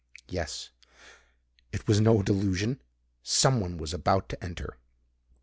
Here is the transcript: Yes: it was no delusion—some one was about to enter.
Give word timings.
Yes: 0.27 0.71
it 1.71 1.87
was 1.87 2.01
no 2.01 2.23
delusion—some 2.23 3.59
one 3.59 3.77
was 3.77 3.93
about 3.93 4.29
to 4.29 4.43
enter. 4.43 4.79